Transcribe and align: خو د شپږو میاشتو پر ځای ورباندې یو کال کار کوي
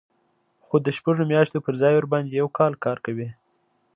خو 0.65 0.75
د 0.85 0.87
شپږو 0.97 1.23
میاشتو 1.31 1.63
پر 1.65 1.73
ځای 1.81 1.93
ورباندې 1.95 2.31
یو 2.39 2.47
کال 2.57 2.73
کار 2.85 2.97
کوي 3.05 3.27